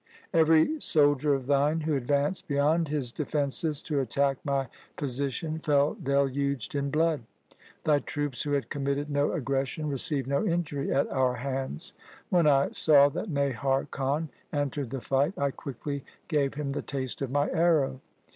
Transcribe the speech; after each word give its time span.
Every 0.33 0.79
soldier 0.81 1.35
of 1.35 1.45
thine 1.45 1.81
who 1.81 1.95
advanced 1.95 2.47
beyond 2.47 2.87
his 2.87 3.11
defences 3.11 3.83
to 3.83 3.99
attack 3.99 4.37
my 4.43 4.67
position, 4.97 5.59
fell 5.59 5.93
deluged 5.93 6.73
in 6.73 6.89
blood. 6.89 7.21
Thy 7.83 7.99
troops 7.99 8.41
who 8.41 8.53
had 8.53 8.71
committed 8.71 9.11
no 9.11 9.31
aggression 9.33 9.87
received 9.87 10.25
no 10.27 10.43
injury 10.43 10.91
at 10.91 11.07
our 11.11 11.35
hands. 11.35 11.93
When 12.31 12.47
I 12.47 12.71
saw 12.71 13.09
that 13.09 13.29
Nahar 13.29 13.91
Khan 13.91 14.29
entered 14.51 14.89
the 14.89 15.01
fight, 15.01 15.37
I 15.37 15.51
quickly 15.51 16.03
gave 16.27 16.55
him 16.55 16.71
the 16.71 16.81
taste 16.81 17.21
of 17.21 17.29
my 17.29 17.51
arrow. 17.51 18.01